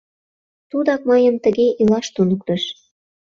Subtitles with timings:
[0.69, 2.63] Тудак мыйым тыге илаш туныктыш.